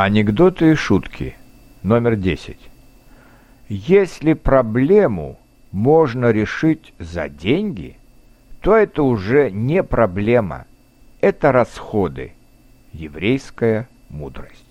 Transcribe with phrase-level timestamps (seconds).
[0.00, 1.34] Анекдоты и шутки.
[1.82, 2.56] Номер 10.
[3.68, 5.40] Если проблему
[5.72, 7.96] можно решить за деньги,
[8.60, 10.66] то это уже не проблема,
[11.20, 12.32] это расходы.
[12.92, 14.67] Еврейская мудрость.